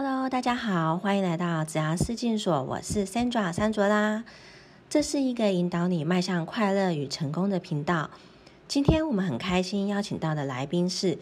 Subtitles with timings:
[0.00, 4.22] Hello，大家好，欢迎来到子牙视镜所，我是 Sandra 山卓啦。
[4.88, 8.08] 这是一个引导你迈向快乐与成功的频道。
[8.68, 11.18] 今天我们很开心邀请到的来宾是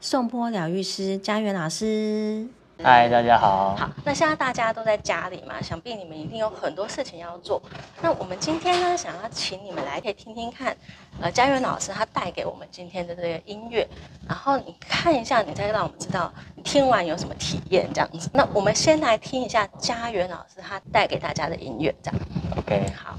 [0.00, 2.48] 宋波疗愈师家园老师。
[2.82, 3.74] 嗨，大家好。
[3.76, 7.62] 好，那现在大家都在家里嘛，想必你们一定有很多事情要做。
[8.02, 10.76] 那我们今天呢，想要请你们来，可以听听看，
[11.20, 13.86] 呃，家园老师他带给我们今天的这个音乐，
[14.28, 18.28] 然后你看一下，你再让我们知道你听完有什么体验这样子。
[18.32, 22.20] 那我们先来听一下家园老师他带给大家的音乐，这样。
[22.58, 23.14] OK，好。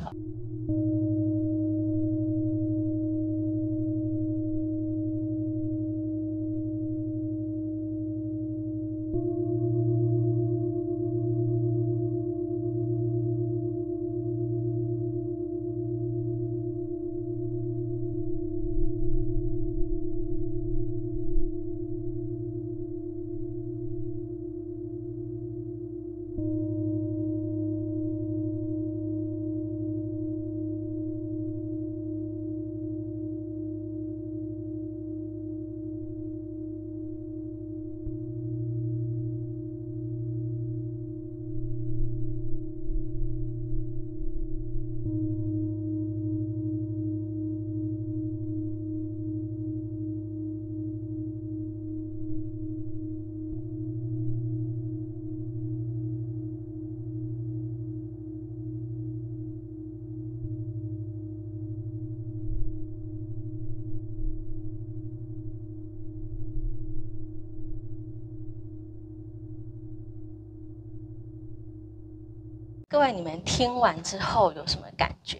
[72.95, 75.37] 各位，你们听完之后有什么感觉？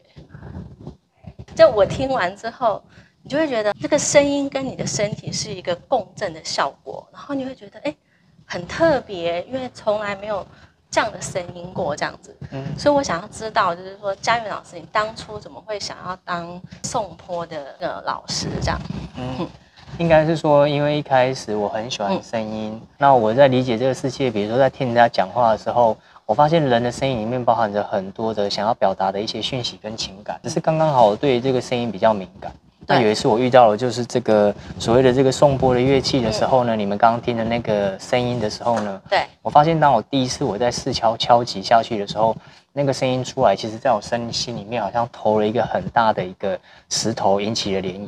[1.56, 2.84] 就我听完之后，
[3.24, 7.96] 你就会觉得这个声音跟你的身体是一个共振的效果，然后你会觉得哎，
[8.44, 10.46] 很特别，因为从来没有
[10.92, 12.36] 这样的声音过，这样子。
[12.52, 18.78] 嗯，所以我想要知道，就是说，佳媛老师，你当初怎么会想要当颂坡的呃老师这样？
[19.16, 19.48] 嗯，
[19.98, 32.52] 应该是说，因为一开始我很喜欢声音，那我在理解这个世界，比如说在听人家讲话的时候，我发现人的声音里面包含着很多的想要表达的一些讯息跟情感，只是刚刚好我对这个声音比较敏感。
[32.88, 42.36] 那有一次我遇到了就是这个所谓的这个颂钵的乐器的时候呢，你们刚刚听的那个声音的时候呢，对，我发现当我第一次我在试敲敲击下去的时候，
[42.74, 46.60] 那个声音出来，其实在我身心里面好像投了一个很大的一个
[46.90, 48.08] 石头，引起了涟漪。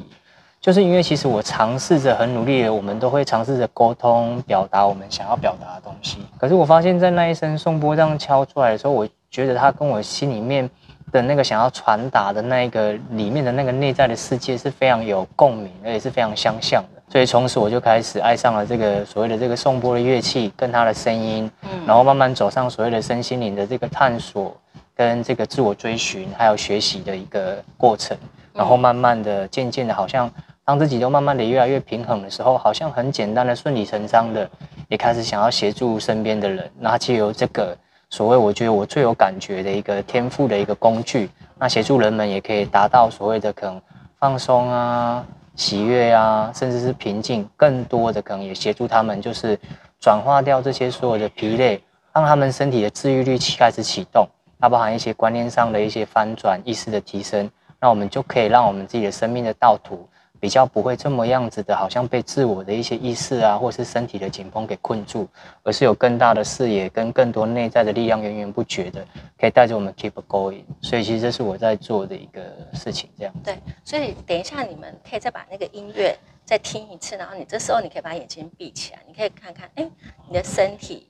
[0.67, 6.17] 就是因为其实我尝试着很努力的，我们都会尝试着沟通表达我们想要表达的东西。
[6.37, 10.69] 可是我发现，在那一声颂钵这样敲出来的时候，我觉得它跟我心里面
[11.09, 17.01] 的那个想要传达的那个里面的那个内在的世界是非常有共鸣，而且是非常相像的。
[17.09, 24.53] 所以从此我就开始爱上了这个所谓的这个颂钵的乐器跟它的声音，嗯然后慢慢走上所谓的身心灵的这个探索
[24.93, 28.17] 跟这个自我追寻还有学习的一个过程。
[28.53, 30.27] 然后慢慢的、渐渐的，好像
[30.67, 34.49] 当自己都慢慢的越来越平衡的时候，好像很简单的、顺理成章的，
[34.89, 36.69] 也开始想要协助身边的人。
[36.77, 37.73] 那借由这个
[38.09, 43.81] 所谓我觉得我最有感觉的一个天赋的一个工具，那协助人们也可以达到所谓的可能
[44.19, 49.57] 放松啊、喜悦啊，甚至是平静，更多的可能也协助他们就是
[50.01, 51.81] 转化掉这些所有的疲累，
[52.13, 54.27] 让他们身体的治愈力开始启动。
[54.59, 57.49] 它包含一些观念上的一些翻转、意识的提升，
[57.79, 60.05] 那我们就可以让我们自己的生命的道途
[60.39, 65.27] 比较不会这么样子的，好像被自我的一些意识啊，或是身体的紧绷给困住，
[65.63, 69.05] 而是有更大的视野跟更多内在的力量源源不绝的，
[69.39, 70.63] 可以带着我们 keep going。
[70.81, 72.41] 所以其实这是我在做的一个
[72.73, 73.33] 事情，这样。
[73.43, 79.89] 对，所以等一下你们可以再把那个音乐再听一次，然后你这时候你可以把眼睛闭起来，你可以看看，哎，
[80.27, 81.07] 你的身体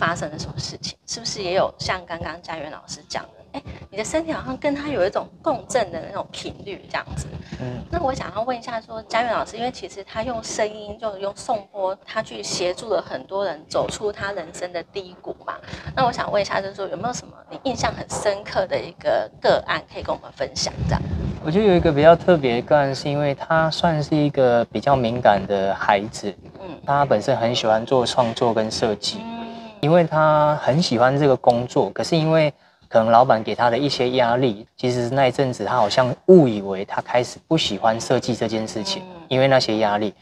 [0.00, 7.26] 发生了什么事情，是不是也有像刚刚佳媛老师讲的，哎，你的身体好像跟他有一种共振的那种频率这样子。
[7.60, 15.54] 嗯那我想要问一下说，佳媛老师，因为其实他用声音，就用颂钵，他去协助了很多人走出他人生的低谷嘛。
[15.94, 20.72] 那我想问一下，就是说有没有什么你印象很深刻的一个个案可以跟我们分享？
[20.88, 21.02] 这样，
[21.44, 29.18] 我觉得有一个比较特别的个案，是因为他算是一个比较敏感的孩子，嗯他本身很喜欢做创作跟设计。
[29.22, 29.39] 嗯
[29.80, 32.52] 因为他很喜欢这个工作，可是因为
[32.88, 40.12] 可能老板给他的一些压力，其实那一阵子他好像误以为他开始不喜欢设计这件事情，嗯因为那些压力，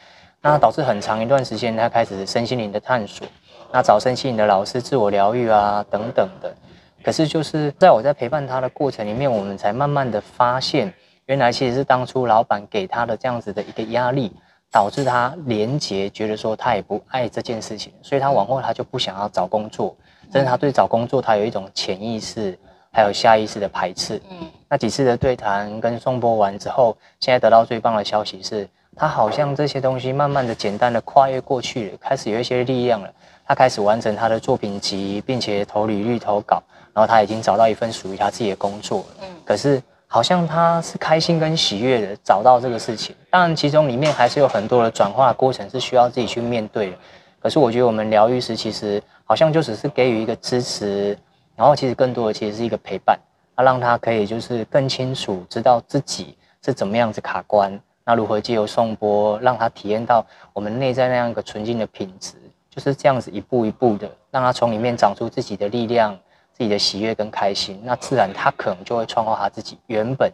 [0.40, 3.26] 那导致很长一段时间他开始身心灵的探索，
[3.72, 6.54] 那找身心灵的老师自我疗愈啊等等的。
[7.02, 10.92] 可是就是在我在陪伴他的过程里面，我们才慢慢的发现，
[11.26, 14.32] 原来其实是当初老板给他的这样子的一个压力，
[14.70, 19.96] 导致他连结，觉得说他也不爱这件事情，所以他往后他就不想要找工作，
[20.32, 22.58] 甚至他对找工作他有一种潜意识
[22.92, 24.20] 还有下意识的排斥。
[24.30, 33.10] 嗯，那几次的对谈跟宋波完之后，现在得到最棒的消息是，他好像这些东西慢慢的、简单的跨越过去了，开始有一些力量了。
[33.46, 36.62] 他开始完成他的作品集，并且投履历、投稿，
[36.92, 39.06] 然后他已经找到一份属于他自己的工作。
[39.22, 46.96] 嗯，可是好像他是开心跟喜悦的找到这个事情，当然其中里面还是有很多的转化过程是需要自己去面对的。
[47.38, 51.16] 可是我觉得我们疗愈师其实好像就只是给予一个支持，
[51.54, 53.18] 然后其实更多的其实是一个陪伴，
[53.54, 62.32] 他让他可以就是更清楚知道自己是怎么样子卡关，那如何借由颂钵让他体验到我们内在那样一个纯净的品质。
[62.70, 66.16] 就是这样子一步一步的，让他从里面长出自己的力量、
[66.58, 70.30] 自己的喜悦跟开心，那自然他可能就会创造他自己原本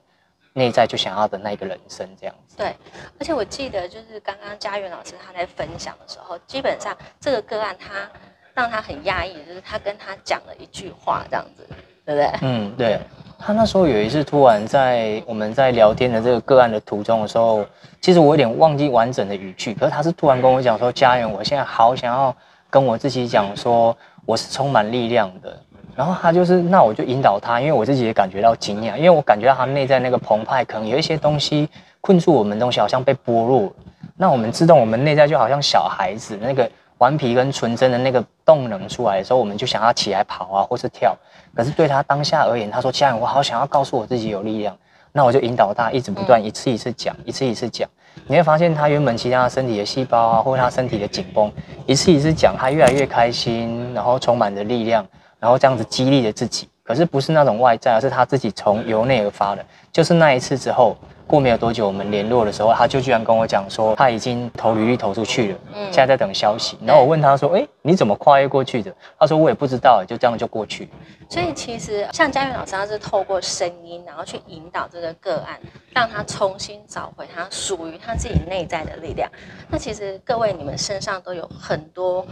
[0.55, 2.56] 内在就想要的那个人生这样子。
[2.56, 2.75] 对，
[3.21, 8.11] 而且我记得就是刚刚嘉源老师他在分享的时候，基本上这个个案他
[8.55, 11.67] 让他很压抑，就是他跟他讲了一句话这样子，
[12.06, 12.31] 对不对？
[12.41, 12.99] 嗯，对。
[13.37, 17.67] 他那时候有一次突然在我们在聊天的这个个案的途中的时候，
[18.00, 22.35] 其实我有点忘记完整的语句，可是他是突然跟我讲说：“家人，我现在好想要
[22.70, 23.94] 跟我自己讲说，
[24.25, 25.59] 我是充满力量的。”
[25.97, 31.69] 然后他就是，那我就引导他，因为我自己也感觉到惊讶，因为我感觉到他内在那个澎湃，可能有一些东西
[32.00, 33.73] 困住我们东西，好像被剥落。
[34.17, 36.69] 那我们自动，我们内在就好像小孩子那个
[36.99, 41.17] 顽皮跟纯真的那个动能出来的时候，我们就想要起来跑啊，或是跳。
[41.55, 44.77] 可是对他当下而言，他说：“家人，我好想要告诉我自己有力量。”
[45.17, 47.89] 那我就引导他一直不断一次一次讲，一次一次讲。
[48.27, 51.51] 你会发现他原本其他身体的细胞啊，或者他身体的紧绷，
[51.87, 55.07] 一次一次讲，他越来越开心，然后充满着力量，
[55.39, 56.69] 然后这样子激励着自己。
[56.83, 59.65] 可是不是那种外在，而是他自己从由内而发的。
[59.93, 60.97] 就是那一次之后。
[61.26, 66.79] 过没有多久，我们联络的时候，他就居然跟我讲说，他已经投履历投出去了，嗯，现在在等消息。
[66.85, 68.94] 然后我问他说，哎，你怎么跨越过去的？
[69.19, 70.88] 他说我也不知道，就这样就过去。
[71.29, 75.59] 所以其实像嘉源老师，他是透过声音，然后去引导这个个案，
[75.94, 79.31] 让他重新找回他属于他自己内在的力量。
[79.69, 82.27] 那其实各位你们身上都有很多。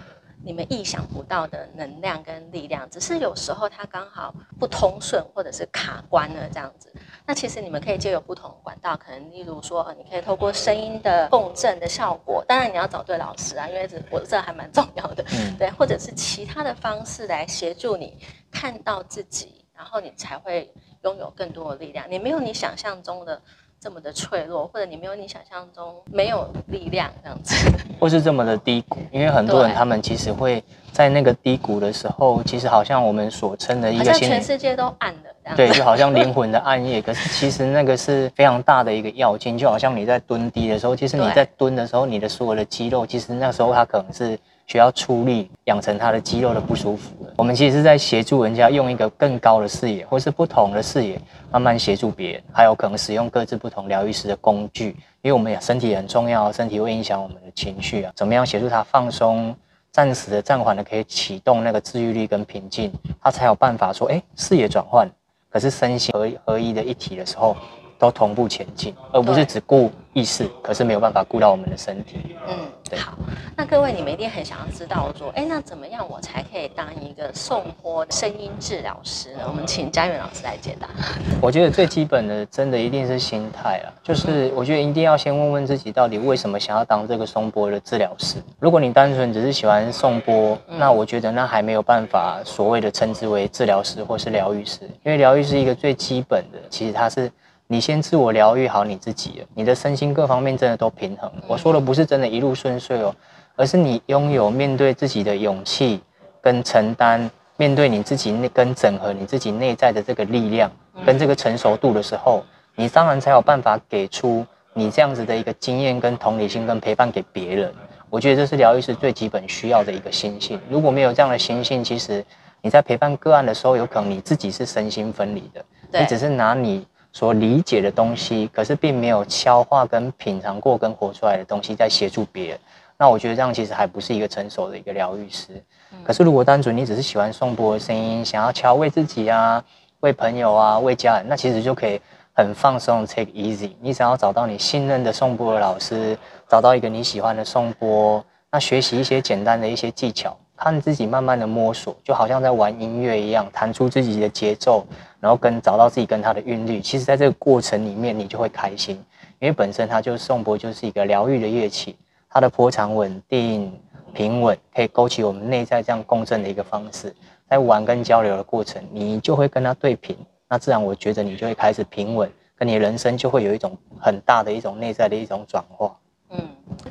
[0.44, 6.92] 你们意想不到的能量跟力量，只是有时候它刚好不通顺，或者是卡关了这样子。
[7.26, 15.24] 那其实你们可以借由不同的管道，可能例如说，你可以透过声音的共振的效果，当然你要找对老师啊，因为这我这还蛮重要的，
[15.58, 18.18] 对，或者是其他的方式来协助你
[18.50, 20.72] 看到自己，然后你才会
[21.02, 22.04] 拥有更多的力量。
[22.10, 23.40] 你没有你想象中的。
[23.82, 27.56] 这么的脆弱，或者你没有你想象中没有力量这样子，
[27.98, 30.62] 或是这么的低谷，因为很多人他们其实会
[30.92, 37.02] 在那个低谷的时候，其实好像我们所称的一个，全世界都暗了，对，就好像灵魂的暗夜。
[37.02, 44.38] 可是其实那个是非常大的一个要件，就好像你在蹲低的时候，其实你在蹲的时候，你的所有的肌肉，其实那时候它可能是。
[44.72, 47.14] 需要出力养成他的肌肉的不舒服。
[47.36, 51.20] 我们其实是在协助人家用一个更高的视野，或是不同的视野，
[51.50, 52.42] 慢慢协助别人。
[52.50, 58.10] 还有可能使用各自不同疗愈师的工具，因为我们也身体很重要，身体会影响我们的情绪啊。
[58.16, 59.54] 怎么样协助他放松，
[59.90, 62.90] 暂时的暂缓的可以启动那个治愈力跟平静，
[63.22, 65.06] 他才有办法说，哎，视野转换，
[65.50, 67.54] 可是身心合合一的一体的时候。
[68.02, 72.34] 都同步前进，而不是只顾意识，可是没有办法顾到我们的身体。
[72.48, 73.16] 嗯，好。
[73.56, 79.42] 那各位，你们一定很想要知道，说，哎，那怎么样我才可以当一个送波声音治疗师呢？
[79.46, 80.88] 我们请嘉远老师来解答。
[81.40, 88.42] 我觉得最基本的，真的一定是心态啊，就是我觉得一定要先问问自己，到底为什么想要当这个送波的治疗师？
[88.58, 97.30] 如果你单纯只是喜欢送波，那我觉得那还没有办法所谓的称之为治疗师或是疗愈师，因为疗愈是一个最基本的，其实它是。
[97.72, 101.32] 你先自我疗愈好你自己，你的身心各方面真的都平衡。
[101.48, 103.16] 我说的不是真的一路顺遂哦，
[103.56, 106.02] 而是你拥有面对自己的勇气
[106.42, 110.70] 跟承担，面对你自己那跟整合你自己内在的这个力量
[111.06, 112.44] 跟这个成熟度的时候，
[112.76, 117.72] 你当然才有办法给出你这样子的一个经验跟同理心跟陪伴给别人。
[118.10, 120.60] 我觉得这是疗愈师最基本需要的一个心性。
[120.68, 122.22] 如果没有这样的心性，其实
[122.60, 125.64] 你在陪伴个案的时候，有可能你自己是身心分离的，
[125.98, 126.86] 你只是拿你。
[127.12, 132.58] 所理解的东西，可是并没有消化跟品尝过跟活出来的东西，在协助别人。
[132.96, 135.62] 那我觉得这样其实还不是一个成熟的一个疗愈师。
[136.04, 139.62] 可是如果单纯你只是喜欢颂钵的声音，想要敲为自己啊、
[140.00, 142.00] 为朋友啊、为家人，那其实就可以
[142.32, 143.72] 很放松，take easy。
[143.80, 146.16] 你只要找到你信任的颂钵的老师，
[146.48, 150.36] 找到一个你喜欢的颂钵，那学习一些简单的一些技巧。
[150.56, 154.86] 看自己慢慢的摸索，就好像在玩音乐一样，弹出自己的节奏，
[155.18, 156.80] 然后跟找到自己跟他的韵律。
[156.80, 158.96] 其实，在这个过程里面，你就会开心，
[159.40, 161.96] 因为本身它就颂钵就是一个疗愈的乐器，
[162.28, 163.72] 它的波长稳定
[164.14, 167.14] 平稳，可以勾起我们内在这样共振的一个方式。
[167.48, 170.16] 在玩跟交流的过程，你就会跟它对平，
[170.48, 175.96] 那自然我觉得你就会开始平稳，跟你人生就会有一种很大的一种内在的一种转化。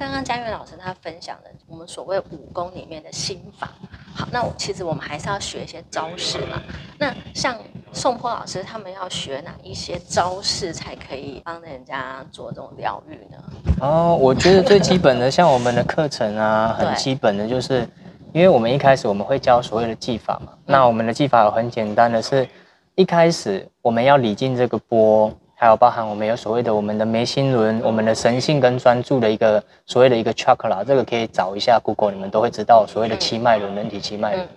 [0.01, 3.69] 嗯，刚刚佳悦老师他分享的我们所谓武功里面的心法，
[4.15, 6.59] 好，那其实我们还是要学一些招式嘛。
[6.97, 7.55] 那像
[7.93, 13.37] 宋坡老师他们要学哪一些招式才可以帮人家做这种疗愈呢？
[13.79, 17.87] 哦，我觉得最基本的，像我们的课程啊，很基本的就是，
[18.33, 22.47] 因为我们一开始我们会教所谓的技法嘛，那我们的技法很简单的是，
[22.95, 25.31] 一开始我们要理进这个波。
[25.61, 34.47] 还有包含我们有所谓的我们的眉心轮，我们的神性跟专注的一个所谓的一个 chakra，这个可以找一下 Google，你们都会知道所谓的七脉轮，人体七脉轮。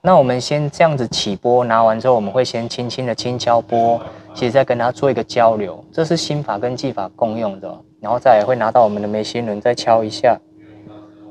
[0.00, 4.00] 那我们先这样子起波，拿完之后，我们会先轻轻的轻敲波，
[4.34, 7.68] 其实再跟它做一个交流，这是心法跟技法共用的。
[8.00, 10.38] 然后再会拿到我们的眉心轮再敲一下，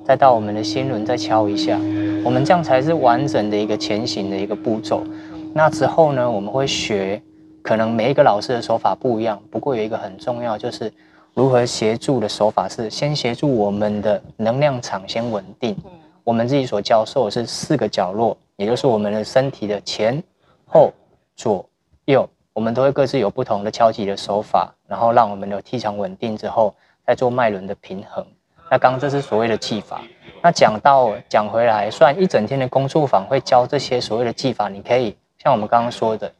[0.05, 1.79] 再到我们的心轮再敲一下，
[2.25, 5.05] 我们这样才是完整的一个前行的一个步骤。
[5.53, 7.21] 那之后呢，我们会学。
[7.65, 10.93] 可能每一个老师的手法不一样，不过有一个很重要，就是
[11.33, 15.75] 如何协助的手法是先协助我们的能量场先稳定。
[15.83, 15.91] 嗯，
[16.23, 20.21] 我们自己所教授的是四个角落，也就是我们的身体的前、
[20.67, 20.93] 后、
[21.35, 21.67] 左、
[22.05, 26.71] 右，我们都会各自有不同的敲击的手法，然后让我们的气场稳定之后，
[27.03, 28.23] 再做脉轮的平衡。
[28.69, 30.03] 那刚刚这是所谓的技法。
[30.43, 36.31] 那讲到讲回来，虽然一整天的工作坊会教这些所谓的技法，你可以像我们刚刚说的。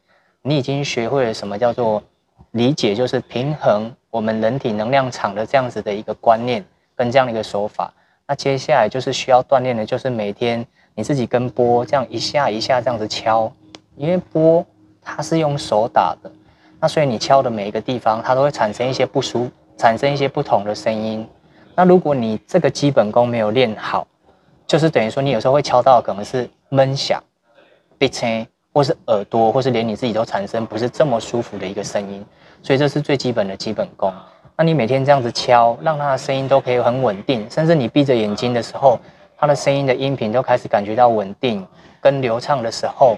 [0.48, 2.00] 你已经学会了什么叫做
[2.52, 7.92] 理解，就是平衡我们人体能量场的这样子的一个观念跟这样的一个手法。
[8.28, 13.52] 那接下来就是需要锻炼的，就是每天你自己跟波这样一下一下这样子敲，
[13.96, 14.64] 因为波
[15.02, 16.30] 它是用手打的，
[16.78, 21.26] 那所以你敲的每一个地方，它都会产生一些不舒，产生一些不同的声音。
[21.74, 24.06] 那如果你这个基本功没有练好，
[24.64, 27.20] 就是等于说你有时候会敲到可能是闷响、
[27.98, 28.46] 闭声。
[28.76, 32.22] 或是耳朵，或是连你自己都产生不是这么舒服的一个声音，
[32.62, 34.12] 所以这是最基本的基本功。
[34.54, 39.00] 那你每天这样子敲，让它的声音都可以很稳定，甚至你闭着眼睛的时候，
[39.38, 41.66] 它的声音的音频都开始感觉到稳定
[42.02, 43.16] 跟流畅的时候，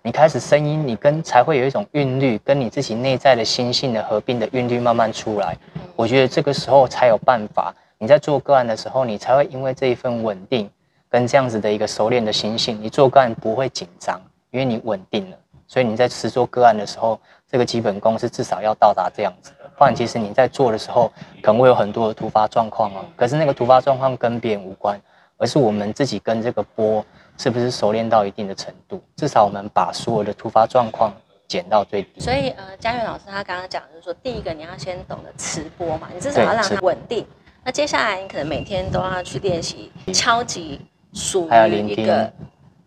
[0.00, 5.56] 你开始声音你跟才会有一种韵律，跟你自己内在的心性的合并的韵律慢慢出来。
[5.96, 10.70] 我觉得这个时候才有办法，你在做个案的时候，你才会因为这一份稳定
[11.08, 14.20] 跟这样子的一个熟练的心性，你做个案不会紧张。
[14.50, 17.18] 因为你稳定了，所以你在实做个案的时候，
[17.50, 19.70] 这个基本功是至少要到达这样子的。
[19.78, 23.04] 不然，其实你在做的时候，可能会有很多的突发状况哦。
[23.16, 25.00] 可是那个突发状况跟别人无关，
[25.38, 27.04] 而是我们自己跟这个波
[27.38, 29.02] 是不是熟练到一定的程度。
[29.16, 31.12] 至少我们把所有的突发状况
[31.48, 32.20] 减到最低。
[32.20, 37.24] 所以，呃，嘉悦老师他刚刚讲就是说，第一个你要先懂得持波嘛，你至少要让它稳定。
[37.64, 40.80] 那接下来你可能每天都要去练习敲击，
[41.14, 42.30] 属于一个。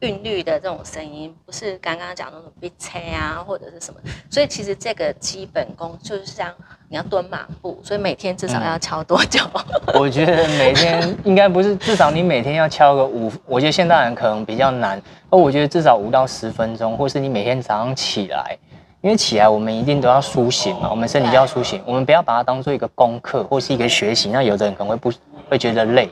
[0.03, 6.53] 韵律的这种声音，不是刚刚讲那种 B 车啊，或者是什么，所以其实这个基本功就是像
[6.89, 9.39] 你要蹲马步，所以每天至少要敲多久？
[9.95, 18.57] 我觉得每天应该不是，至少你每天要敲个五，我觉得现代人可能比较难，而我觉得至少五到十分钟，或是你每天早上起来，
[18.99, 25.09] 因为起来我们一定都要苏醒嘛，我们身体就要苏醒，我们不要把它当做一个功课或是一个学习，那有的人可能会不
[25.49, 26.09] 会觉得累。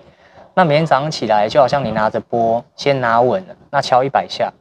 [0.53, 4.51] 那每天早上起来，就好像你拿着波，先拿稳了，那敲一百下，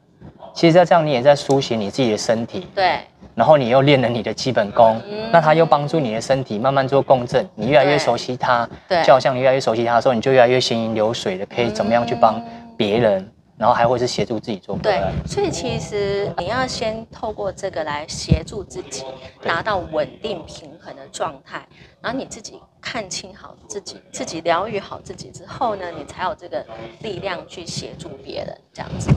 [0.54, 2.98] 其实在这样你也在苏醒你自己的身体，对。
[3.34, 5.00] 然后你又练了你的基本功，
[5.32, 9.02] 那它又帮助你的身体慢慢做共振，你越来越熟悉它，对。
[9.02, 12.42] 就好像你越来越熟悉它的时候，你就越来越行云流水的，可以怎么样去帮
[12.76, 13.26] 别人。
[13.60, 19.04] 然后还会是协助自己做对，所以其实你要先透过这个来协助自己
[19.42, 21.68] 达到稳定平衡的状态，
[22.00, 26.64] 然后你自己看清好自己，自己疗愈好自己之后呢，你才有这个
[27.02, 29.10] 力量去协助别人这样子。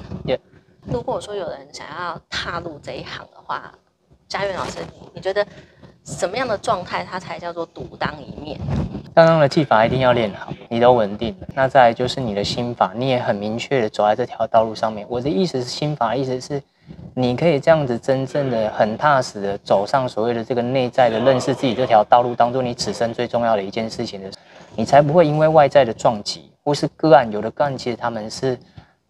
[0.85, 3.73] 如果说有人想要踏入这一行的话，
[4.27, 4.79] 佳苑老师，
[5.13, 5.47] 你觉得
[6.03, 8.59] 什么样的状态他才叫做独当一面？
[9.15, 11.47] 刚刚的技法一定要练好，你都稳定了。
[11.53, 15.05] 那再就是你的心法，你也很明确的走在这条道路上面。
[15.07, 16.61] 我的意思是，心法意思是，
[17.13, 24.31] 你可以这样子真正的很踏实的走上所谓的这个内在的认识自己这条道路当中，你此生最重要的一件事情的，
[24.75, 28.57] 你才不会因为外在的撞击或是个案，有的个案其实他们是。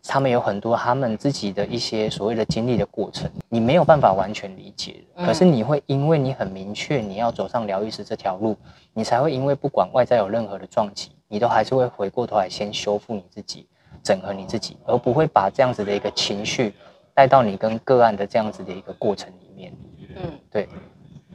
[0.06, 4.96] 他们有很多他们自己的一些所谓的经历的过程，你没有办法完全理解。
[5.16, 8.58] 可是你会因为你很明确你要走上疗愈师这条路，
[8.94, 13.68] 你才会因为不管外在有任何的撞击，你都还是会回过头来先修复你自己，
[14.04, 16.76] 整合你自己，而不会把这样子的一个情绪
[17.12, 19.74] 带到你跟个案的这样子的一个过程里面。
[20.16, 20.70] 嗯，对。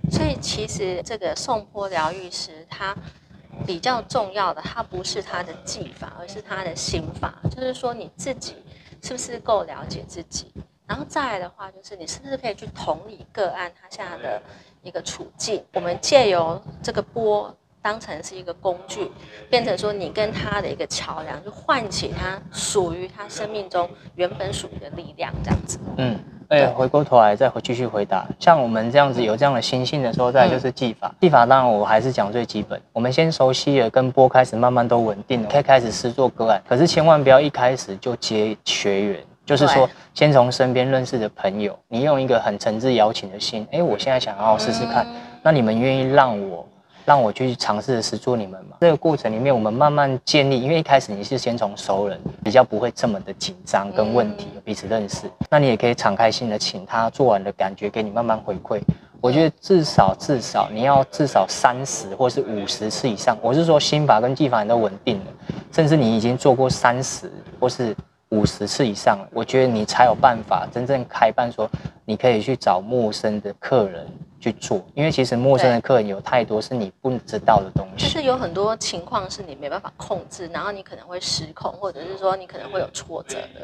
[0.08, 2.96] 所以其实这个颂钵疗愈师他
[3.66, 8.54] 比较重要的，他不是他的技法，而是他的心法，就是说你自己
[9.02, 10.52] 是不是够了解自己。
[10.86, 14.40] 然后再来的话，就是你是不是可以去同理个案他现在的
[14.80, 15.64] 一个处境？
[15.74, 19.10] 我们借由这个波当成是一个工具，
[19.48, 25.78] 变成说你跟他的一个桥梁，就唤起他属于他生命中原本属于的力量，这样子。
[25.96, 26.18] 嗯，
[26.48, 31.14] 而且回过头来再回继续回答，像我们这样子有这样的心性的时候，再来就是技法。
[31.20, 36.62] 技法当然我还是讲最基本，我们先熟悉了，跟波开始慢慢都稳定了，可以开始试做个案。
[36.68, 39.20] 可是千万不要一开始就接学员。
[39.46, 45.06] 就是说，先从身边认识的朋友，你用一个很诚挚邀请的心，哎，我现在想要试试看，
[45.42, 46.68] 那你们愿意让我，
[47.08, 48.76] 让我去尝试实做你们嘛？
[48.82, 58.78] 这个过程里面，我们慢慢建立，因为一开始你是先从熟人，比较不会这么的紧张跟问题，彼此认识，那你也可以敞开心的请他做完的感觉给你慢慢回馈。
[59.22, 65.32] 我觉得至少至少你要至少三十或是五十次以上，我是说心法跟技法你都稳定了，
[65.72, 67.96] 甚至你已经做过三十或是。
[68.30, 71.66] 五十次以上了，我觉得你才有办法真正开办，说
[72.04, 74.06] 你可以去找陌生的客人
[74.40, 78.06] 去做，因为其实陌生的客人有太多是你不知道的东西。
[78.06, 83.60] 就是有很多情况是你没办法控制，然后你可能会失控，或者是说你可能会有挫折的。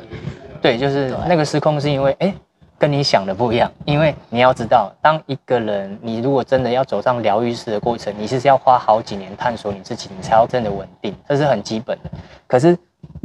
[0.60, 2.34] 对，就是那个失控是因为哎，
[2.78, 3.70] 跟你想的不一样。
[3.84, 12.10] 因为你要知道，当一个人你如果真的要走上疗愈师的过程，你是要花好几年探索你自己，你才要真的稳定，这是很基本的。
[12.46, 12.76] 可是。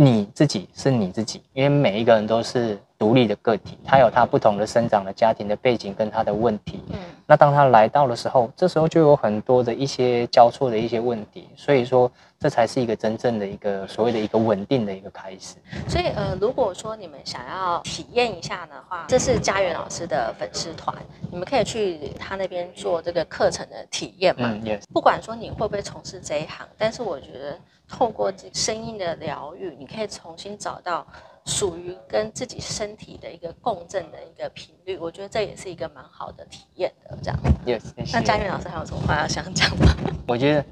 [0.01, 6.81] 你自己是你自己，因为每一个人都是独立的个体，他有他不同的生长的家庭的背景跟他的问题。
[6.87, 15.57] 嗯，那当他来到的时候，这时候就有很多的一些交错的一些问题，所以说这才是一个真正的一个所谓的一个稳定的一个开始。
[15.89, 20.95] 所以呃，如果说你们想要体验一下的话，这是家园老师的粉丝团，
[21.29, 24.49] 你们可以去他那边做这个课程的体验嘛。
[24.49, 24.83] 嗯，yes。
[24.93, 27.59] 不管说你会不会从事这一行，但是我觉得。
[27.89, 31.05] 透过这声音的疗愈，你可以重新找到
[31.43, 34.97] 属于跟自己身体的一个共振的一个频率。
[34.97, 37.17] 我觉得这也是一个蛮好的体验的。
[37.23, 37.81] 这样，yes。
[38.13, 39.87] 那嘉韵老师还有什么话要想讲吗？
[40.27, 40.63] 我觉得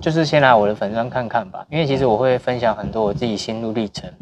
[0.00, 4.12] 就是先来我的粉砖看看吧，因为其实我会分享很多我自己心路历程。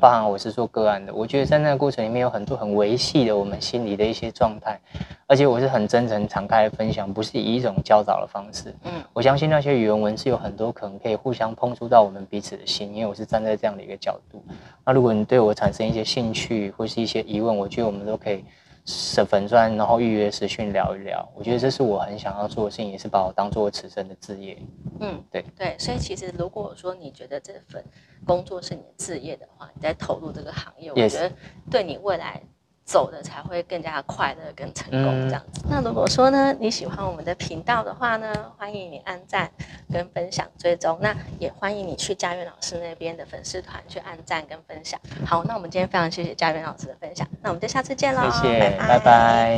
[0.00, 4.78] 包含我是做个案的，我觉得在那个过程里面有很多很维系的我们心里的一些状态，
[5.26, 8.74] 而且我是很真诚、敞开的分享，不是以一种教导的方式。
[8.84, 14.44] 嗯，我相信那些语文文字有很多可能可以互相碰触到我们彼此的心，因为我是站在这样的一个角度。
[14.84, 18.44] 那如果你对我产生一些兴趣或是一些疑问，我觉得我们都可以。
[18.84, 24.58] 省粉钻，然后预约实训聊一聊，我觉得这是我很想要做的事情，也是把我当做此生的志业。
[25.00, 27.82] 嗯，对对，所以其实如果说你觉得这份
[28.26, 31.32] 工作是你的志业的话，你在投入这个行业，我觉得
[31.70, 32.42] 对你未来。
[32.84, 35.62] 走的才会更加快乐、跟成功这样子。
[35.68, 39.50] 那如果说呢，你喜欢我们的频道的话呢，欢迎你按赞、
[39.92, 40.98] 跟分享、追踪。
[41.00, 45.00] 那也欢迎你去嘉苑老师那边的粉丝团去按赞跟分享。
[45.26, 49.52] 好，那我们今天非常谢谢嘉苑老师的分享，那我们就下次见喽，谢谢，拜拜。